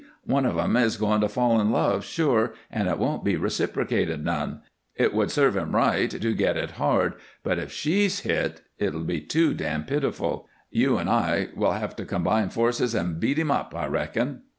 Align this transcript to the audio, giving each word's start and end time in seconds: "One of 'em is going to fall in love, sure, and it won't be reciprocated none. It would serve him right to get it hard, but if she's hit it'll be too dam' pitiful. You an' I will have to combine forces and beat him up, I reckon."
"One 0.25 0.47
of 0.47 0.57
'em 0.57 0.75
is 0.77 0.97
going 0.97 1.21
to 1.21 1.29
fall 1.29 1.61
in 1.61 1.69
love, 1.69 2.03
sure, 2.03 2.55
and 2.71 2.87
it 2.89 2.97
won't 2.97 3.23
be 3.23 3.35
reciprocated 3.35 4.25
none. 4.25 4.61
It 4.95 5.13
would 5.13 5.29
serve 5.29 5.55
him 5.55 5.75
right 5.75 6.09
to 6.09 6.33
get 6.33 6.57
it 6.57 6.71
hard, 6.71 7.13
but 7.43 7.59
if 7.59 7.71
she's 7.71 8.21
hit 8.21 8.61
it'll 8.79 9.03
be 9.03 9.21
too 9.21 9.53
dam' 9.53 9.83
pitiful. 9.85 10.47
You 10.71 10.97
an' 10.97 11.07
I 11.07 11.49
will 11.55 11.73
have 11.73 11.95
to 11.97 12.05
combine 12.05 12.49
forces 12.49 12.95
and 12.95 13.19
beat 13.19 13.37
him 13.37 13.51
up, 13.51 13.75
I 13.75 13.85
reckon." 13.85 14.41